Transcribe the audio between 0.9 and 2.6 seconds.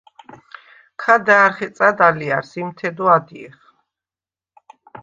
ქა და̄̈რ ხეწა̈დ ალჲა̈რს,